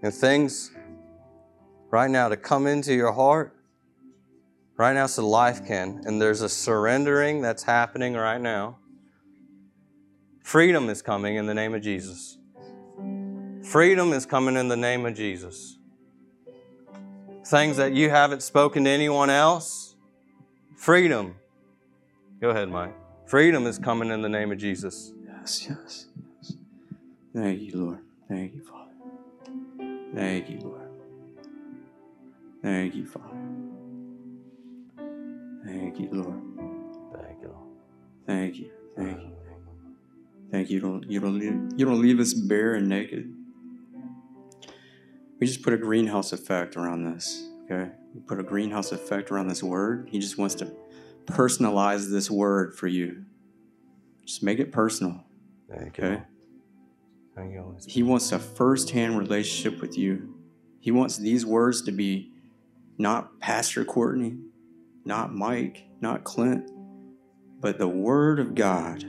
[0.00, 0.70] and things
[1.90, 3.56] right now to come into your heart
[4.76, 8.78] right now so life can and there's a surrendering that's happening right now
[10.42, 12.38] freedom is coming in the name of jesus
[13.64, 15.78] freedom is coming in the name of jesus
[17.46, 19.94] things that you haven't spoken to anyone else
[20.76, 21.34] freedom
[22.40, 22.94] go ahead mike
[23.26, 26.06] freedom is coming in the name of jesus Yes, yes,
[26.40, 26.54] yes.
[27.34, 27.98] Thank you, Lord.
[28.28, 28.92] Thank you, Father.
[30.14, 30.88] Thank you, Lord.
[32.62, 33.71] Thank you, Father.
[35.64, 36.42] Thank you, Lord.
[37.14, 37.68] thank you Lord.
[38.26, 38.70] Thank you.
[38.96, 39.32] Thank you.
[40.50, 40.74] Thank you.
[40.76, 43.32] You don't you don't leave you don't leave us bare and naked.
[45.40, 47.48] We just put a greenhouse effect around this.
[47.64, 47.90] Okay?
[48.14, 50.08] We put a greenhouse effect around this word.
[50.10, 50.72] He just wants to
[51.26, 53.24] personalize this word for you.
[54.24, 55.24] Just make it personal.
[55.68, 56.08] thank Okay?
[56.08, 56.26] Lord.
[57.34, 60.34] thank you He wants a first-hand relationship with you.
[60.80, 62.30] He wants these words to be
[62.98, 64.36] not Pastor Courtney,
[65.04, 66.70] not Mike, not Clint,
[67.60, 69.04] but the Word of God,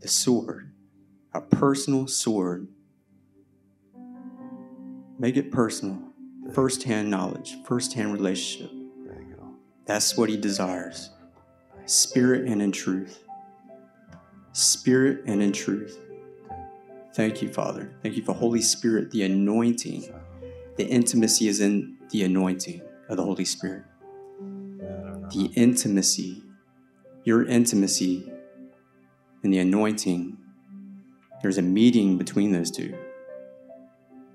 [0.00, 0.72] the sword,
[1.32, 2.68] a personal sword.
[5.18, 5.98] Make it personal.
[6.52, 8.70] First-hand knowledge, first-hand relationship.
[9.06, 9.54] thank you Lord.
[9.84, 11.10] That's what he desires.
[11.86, 13.22] Spirit and in truth.
[14.52, 15.98] Spirit and in truth.
[17.14, 17.94] Thank you, Father.
[18.02, 20.12] Thank you for Holy Spirit, the anointing.
[20.76, 23.84] The intimacy is in the anointing of the Holy Spirit.
[25.32, 26.42] The intimacy,
[27.24, 28.30] your intimacy
[29.42, 30.36] and the anointing.
[31.40, 32.94] There's a meeting between those two.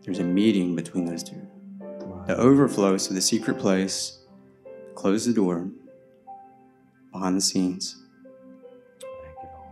[0.03, 1.47] There's a meeting between those two.
[2.25, 4.19] The overflow, so the secret place,
[4.95, 5.69] close the door
[7.11, 8.03] behind the scenes.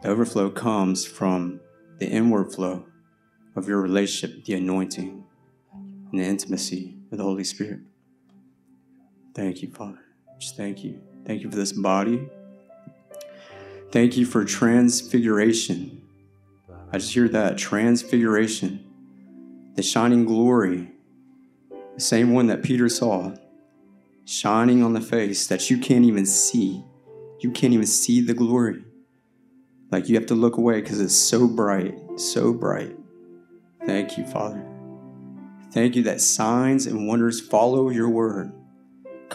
[0.03, 1.59] The overflow comes from
[1.97, 2.85] the inward flow
[3.55, 5.23] of your relationship, the anointing,
[5.73, 7.79] and the intimacy of the Holy Spirit.
[9.33, 9.99] Thank you, Father.
[10.39, 11.01] Just thank you.
[11.25, 12.29] Thank you for this body.
[13.91, 16.01] Thank you for transfiguration.
[16.91, 18.85] I just hear that transfiguration,
[19.75, 20.91] the shining glory,
[21.95, 23.35] the same one that Peter saw,
[24.25, 26.83] shining on the face that you can't even see.
[27.39, 28.83] You can't even see the glory.
[29.91, 32.95] Like you have to look away because it's so bright, so bright.
[33.85, 34.65] Thank you, Father.
[35.71, 38.51] Thank you that signs and wonders follow your word.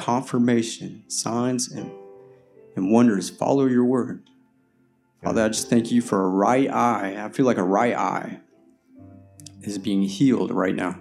[0.01, 1.93] Confirmation, signs and,
[2.75, 4.31] and wonders follow your word.
[5.23, 7.23] Father, I just thank you for a right eye.
[7.23, 8.41] I feel like a right eye
[9.61, 10.97] is being healed right now.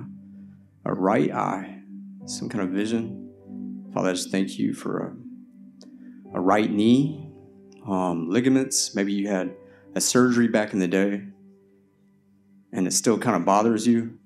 [0.83, 1.81] A right eye,
[2.25, 3.87] some kind of vision.
[3.93, 4.99] Father, I just thank you for
[6.33, 7.31] a, a right knee,
[7.87, 8.93] um, ligaments.
[8.95, 9.55] Maybe you had
[9.95, 11.23] a surgery back in the day
[12.73, 14.19] and it still kind of bothers you,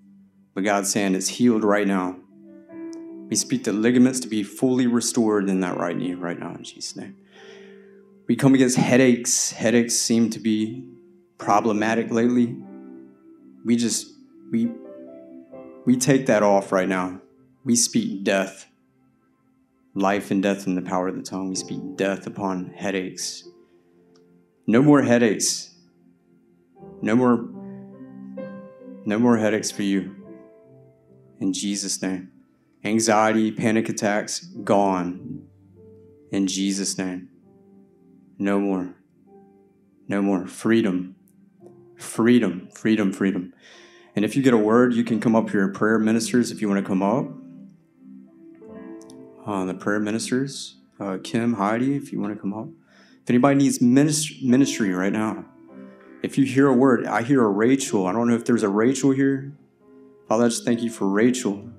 [0.56, 2.18] but God's saying it's healed right now.
[3.34, 6.64] We speak the ligaments to be fully restored in that right knee right now in
[6.64, 7.16] Jesus' name.
[8.28, 9.50] We come against headaches.
[9.50, 10.88] Headaches seem to be
[11.40, 12.56] problematic lately.
[13.66, 14.06] We just
[14.52, 14.70] we
[15.84, 17.22] we take that off right now.
[17.66, 18.68] We speak death.
[19.96, 21.50] Life and death in the power of the tongue.
[21.50, 23.50] We speak death upon headaches.
[24.68, 25.74] No more headaches.
[27.02, 27.50] No more
[29.08, 30.16] no more headaches for you.
[31.40, 32.33] In Jesus' name.
[32.86, 35.48] Anxiety, panic attacks, gone.
[36.32, 37.30] In Jesus' name.
[38.38, 38.96] No more.
[40.08, 40.48] No more.
[40.48, 41.16] Freedom.
[41.98, 42.68] Freedom.
[42.74, 43.14] Freedom.
[43.14, 43.54] Freedom.
[44.16, 45.68] And if you get a word, you can come up here.
[45.70, 47.28] Prayer ministers, if you want to come up.
[49.46, 52.68] Uh, the prayer ministers, uh, Kim, Heidi, if you want to come up.
[53.24, 55.46] If anybody needs ministry, ministry right now,
[56.22, 58.08] if you hear a word, I hear a Rachel.
[58.08, 59.54] I don't know if there's a Rachel here.
[60.28, 61.70] Father, I just thank you for Rachel.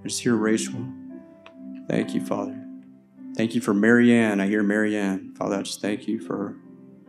[0.00, 0.86] I just hear Rachel.
[1.88, 2.58] Thank you, Father.
[3.36, 4.40] Thank you for Marianne.
[4.40, 5.34] I hear Marianne.
[5.36, 6.56] Father, I just thank you for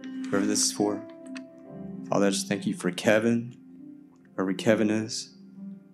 [0.04, 1.02] whoever this is for.
[2.10, 3.56] Father, I just thank you for Kevin,
[4.34, 5.36] wherever Kevin is.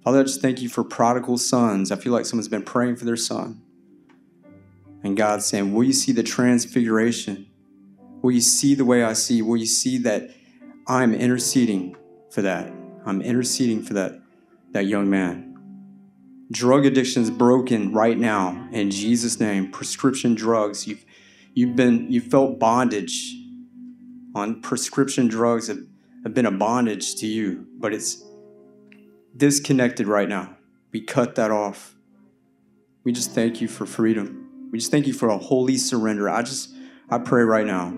[0.04, 1.92] Father, I just thank you for prodigal sons.
[1.92, 3.62] I feel like someone's been praying for their son.
[5.04, 7.48] And God's saying, Will you see the transfiguration?
[8.22, 9.42] Will you see the way I see?
[9.42, 10.32] Will you see that
[10.88, 11.96] I'm interceding
[12.32, 12.72] for that?
[13.06, 14.20] I'm interceding for that,
[14.72, 15.45] that young man.
[16.52, 19.72] Drug addiction is broken right now in Jesus' name.
[19.72, 20.86] Prescription drugs.
[20.86, 21.04] You've
[21.54, 23.36] you've been you felt bondage
[24.36, 25.80] on prescription drugs have,
[26.24, 28.24] have been a bondage to you, but it's
[29.36, 30.56] disconnected right now.
[30.92, 31.96] We cut that off.
[33.04, 34.70] We just thank you for freedom.
[34.72, 36.30] We just thank you for a holy surrender.
[36.30, 36.70] I just
[37.10, 37.98] I pray right now.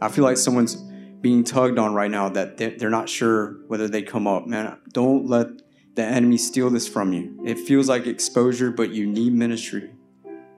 [0.00, 0.76] I feel like someone's
[1.20, 4.46] being tugged on right now that they're not sure whether they come up.
[4.46, 5.48] Man, don't let
[5.94, 7.40] the enemy steal this from you.
[7.44, 9.90] It feels like exposure, but you need ministry.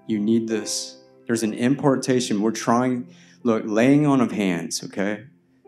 [0.07, 0.99] You need this.
[1.27, 2.41] There's an impartation.
[2.43, 3.09] We're trying,
[3.43, 5.25] look, laying on of hands, okay?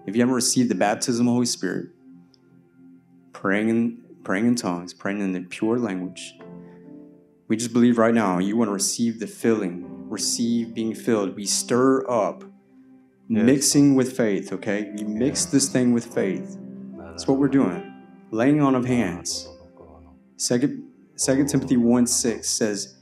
[0.06, 1.88] If you haven't received the baptism of the Holy Spirit,
[3.32, 6.34] praying in, praying in tongues, praying in the pure language,
[7.48, 11.36] we just believe right now you want to receive the filling, receive being filled.
[11.36, 12.44] We stir up,
[13.26, 13.46] Yes.
[13.46, 14.92] mixing with faith, okay?
[14.94, 16.58] We mix this thing with faith.
[16.98, 17.82] That's what we're doing.
[18.30, 19.48] Laying on of hands.
[20.36, 22.96] Second, Second Timothy 1 6 says,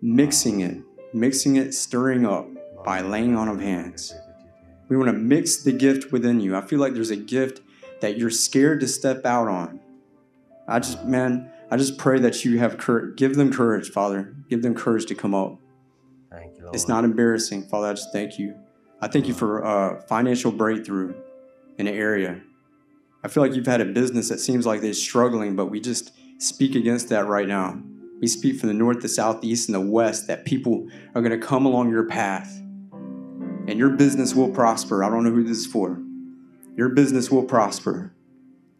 [0.00, 0.78] mixing it,
[1.12, 2.48] mixing it, stirring up
[2.84, 4.14] by laying on of hands.
[4.88, 6.56] We want to mix the gift within you.
[6.56, 7.60] I feel like there's a gift
[8.00, 9.80] that you're scared to step out on.
[10.66, 13.16] I just, man, I just pray that you have courage.
[13.16, 14.34] Give them courage, Father.
[14.48, 15.58] Give them courage to come up.
[16.30, 16.74] Thank you, Lord.
[16.74, 17.88] It's not embarrassing, Father.
[17.88, 18.56] I just thank you.
[19.00, 21.14] I thank you for uh, financial breakthrough
[21.78, 22.40] in an area.
[23.22, 26.12] I feel like you've had a business that seems like they're struggling, but we just
[26.40, 27.80] speak against that right now.
[28.20, 31.22] We speak from the north, the south, the east, and the west that people are
[31.22, 32.60] going to come along your path
[33.70, 35.04] and your business will prosper.
[35.04, 36.02] I don't know who this is for.
[36.76, 38.12] Your business will prosper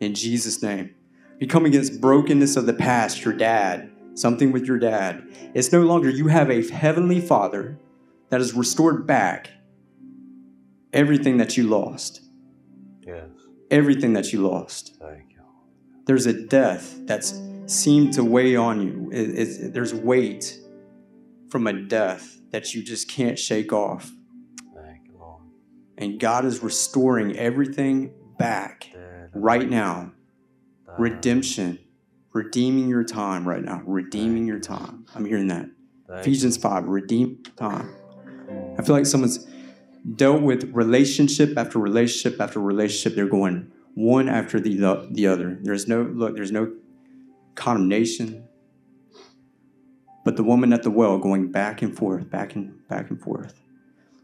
[0.01, 0.95] in Jesus' name.
[1.39, 5.27] We come against brokenness of the past, your dad, something with your dad.
[5.55, 7.79] It's no longer you have a heavenly father
[8.31, 9.51] that has restored back
[10.93, 12.23] everything that you lost.
[13.07, 13.29] Yes.
[13.71, 14.97] Everything that you lost.
[15.01, 15.43] Thank you.
[16.07, 17.33] There's a death that's
[17.71, 19.11] seemed to weigh on you.
[19.13, 20.59] It- it's- there's weight
[21.49, 24.13] from a death that you just can't shake off.
[24.75, 25.43] Thank you, Lord.
[25.99, 28.91] And God is restoring everything back
[29.35, 30.13] right now.
[30.99, 31.79] Redemption.
[32.33, 33.83] Redeeming your time right now.
[33.87, 35.05] Redeeming your time.
[35.15, 35.69] I'm hearing that.
[36.21, 37.89] Ephesians 5, redeem time.
[38.79, 39.47] I feel like someone's
[40.17, 43.15] dealt with relationship after relationship after relationship.
[43.15, 45.59] They're going one after the, the other.
[45.63, 46.73] There's no, look, there's no
[47.61, 48.49] condemnation.
[50.25, 53.61] But the woman at the well going back and forth, back and back and forth.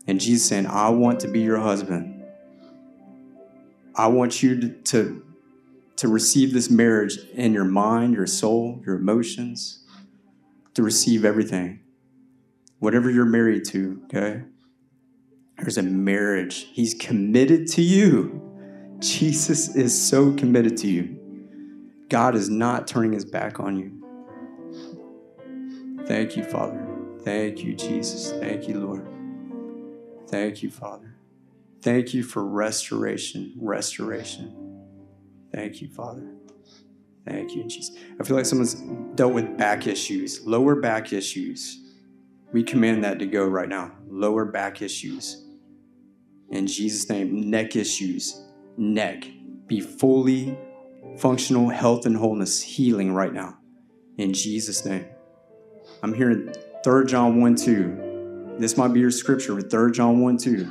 [0.06, 2.24] And Jesus saying, I want to be your husband.
[3.94, 5.24] I want you to, to,
[5.96, 9.84] to receive this marriage in your mind, your soul, your emotions
[10.74, 11.80] to receive everything.
[12.78, 14.42] Whatever you're married to, okay?
[15.58, 16.68] There's a marriage.
[16.72, 18.42] He's committed to you.
[18.98, 21.25] Jesus is so committed to you.
[22.08, 23.92] God is not turning his back on you.
[26.06, 26.86] Thank you, Father.
[27.22, 28.30] Thank you, Jesus.
[28.32, 29.08] Thank you, Lord.
[30.28, 31.16] Thank you, Father.
[31.82, 33.54] Thank you for restoration.
[33.56, 34.84] Restoration.
[35.52, 36.32] Thank you, Father.
[37.26, 37.96] Thank you, Jesus.
[38.20, 38.74] I feel like someone's
[39.16, 41.80] dealt with back issues, lower back issues.
[42.52, 43.92] We command that to go right now.
[44.08, 45.44] Lower back issues.
[46.50, 48.44] In Jesus' name, neck issues,
[48.76, 49.26] neck.
[49.66, 50.56] Be fully
[51.18, 53.58] functional health and wholeness, healing right now.
[54.18, 55.06] In Jesus' name.
[56.02, 56.52] I'm hearing
[56.84, 58.56] 3 John 1 2.
[58.58, 60.70] This might be your scripture with 3 John 1 2.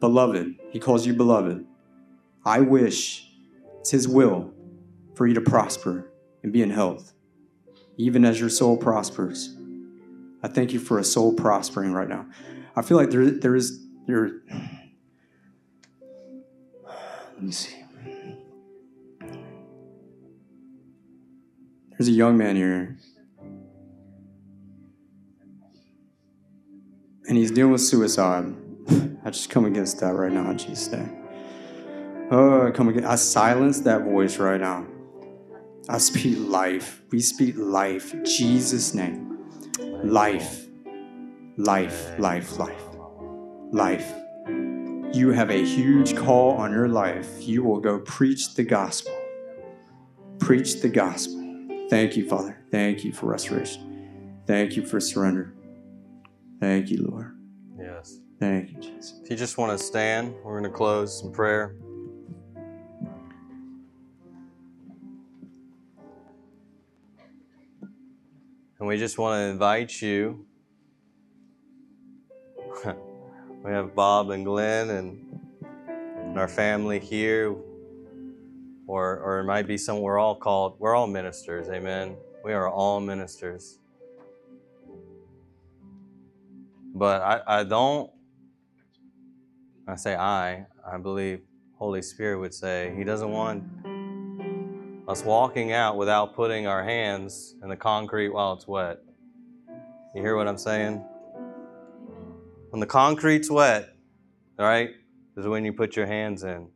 [0.00, 1.64] Beloved, he calls you beloved.
[2.44, 3.28] I wish
[3.80, 4.52] it's his will
[5.14, 6.10] for you to prosper
[6.42, 7.12] and be in health,
[7.96, 9.56] even as your soul prospers.
[10.42, 12.26] I thank you for a soul prospering right now.
[12.76, 14.42] I feel like there, there is there.
[16.84, 17.77] Let me see.
[21.98, 22.96] There's a young man here,
[27.28, 28.54] and he's dealing with suicide.
[29.24, 31.16] I just come against that right now Jesus' name.
[32.30, 33.08] Oh, I come against.
[33.08, 34.86] I silence that voice right now.
[35.88, 37.02] I speak life.
[37.10, 38.14] We speak life.
[38.22, 39.38] Jesus' name.
[40.04, 40.66] Life.
[41.56, 42.82] life, life, life,
[43.72, 44.12] life.
[45.12, 47.28] You have a huge call on your life.
[47.40, 49.12] You will go preach the gospel.
[50.38, 51.37] Preach the gospel.
[51.88, 52.58] Thank you, Father.
[52.70, 54.40] Thank you for restoration.
[54.46, 55.54] Thank you for surrender.
[56.60, 57.34] Thank you, Lord.
[57.78, 58.20] Yes.
[58.38, 59.20] Thank you, Jesus.
[59.24, 61.74] If you just want to stand, we're going to close in prayer.
[68.78, 70.46] And we just want to invite you.
[73.64, 75.40] we have Bob and Glenn and,
[75.96, 77.56] and our family here.
[78.88, 82.16] Or, or it might be some, we're all called, we're all ministers, amen.
[82.44, 83.78] We are all ministers.
[86.94, 88.10] But I, I don't
[89.88, 91.40] I say I, I believe
[91.78, 93.64] Holy Spirit would say He doesn't want
[95.08, 98.98] us walking out without putting our hands in the concrete while it's wet.
[100.14, 101.02] You hear what I'm saying?
[102.68, 103.88] When the concrete's wet,
[104.58, 104.90] right,
[105.38, 106.68] is when you put your hands in.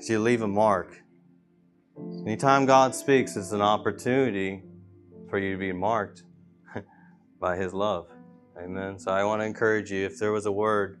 [0.00, 1.02] Because you leave a mark.
[2.24, 4.62] Anytime God speaks, it's an opportunity
[5.28, 6.22] for you to be marked
[7.38, 8.08] by His love.
[8.58, 8.98] Amen.
[8.98, 11.00] So I want to encourage you if there was a word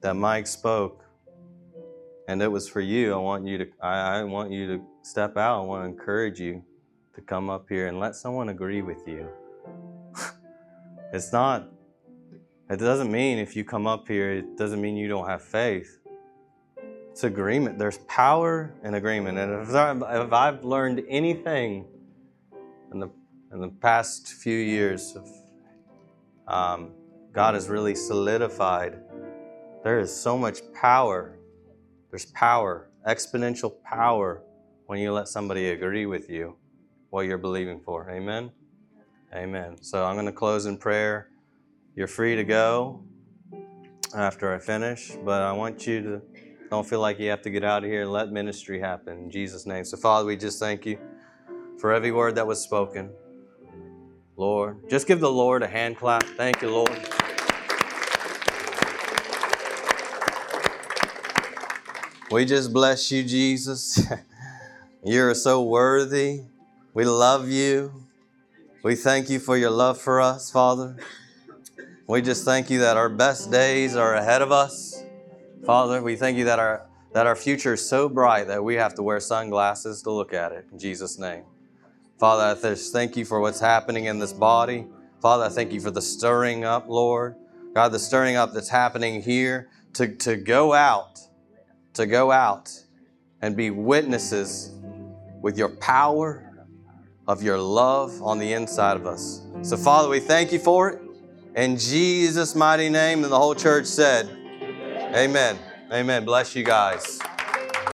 [0.00, 1.04] that Mike spoke,
[2.26, 3.12] and it was for you.
[3.12, 5.60] I want you to I, I want you to step out.
[5.60, 6.64] I want to encourage you
[7.16, 9.28] to come up here and let someone agree with you.
[11.12, 11.68] it's not.
[12.70, 15.99] It doesn't mean if you come up here, it doesn't mean you don't have faith.
[17.20, 17.78] It's agreement.
[17.78, 21.84] There's power in agreement, and if, I, if I've learned anything
[22.92, 23.10] in the
[23.52, 25.28] in the past few years of
[26.48, 26.92] um,
[27.30, 29.02] God has really solidified
[29.84, 31.38] there is so much power.
[32.08, 34.42] There's power, exponential power,
[34.86, 36.56] when you let somebody agree with you
[37.10, 38.08] what you're believing for.
[38.08, 38.50] Amen?
[39.34, 39.76] Amen.
[39.82, 41.28] So I'm going to close in prayer.
[41.94, 43.04] You're free to go
[44.16, 46.22] after I finish, but I want you to
[46.70, 49.30] don't feel like you have to get out of here and let ministry happen in
[49.30, 49.84] Jesus' name.
[49.84, 50.98] So, Father, we just thank you
[51.78, 53.10] for every word that was spoken.
[54.36, 56.22] Lord, just give the Lord a hand clap.
[56.22, 56.96] Thank you, Lord.
[62.30, 64.00] We just bless you, Jesus.
[65.04, 66.42] You're so worthy.
[66.94, 68.04] We love you.
[68.84, 70.96] We thank you for your love for us, Father.
[72.06, 74.99] We just thank you that our best days are ahead of us.
[75.64, 78.94] Father, we thank you that our that our future is so bright that we have
[78.94, 80.64] to wear sunglasses to look at it.
[80.70, 81.42] In Jesus' name.
[82.18, 84.86] Father, I just thank you for what's happening in this body.
[85.20, 87.34] Father, I thank you for the stirring up, Lord.
[87.74, 91.18] God, the stirring up that's happening here to, to go out
[91.94, 92.70] to go out
[93.42, 94.72] and be witnesses
[95.42, 96.46] with your power
[97.26, 99.42] of your love on the inside of us.
[99.62, 101.02] So, Father, we thank you for it.
[101.56, 104.28] In Jesus' mighty name, and the whole church said,
[105.14, 105.58] Amen.
[105.92, 106.24] Amen.
[106.24, 107.18] Bless you guys.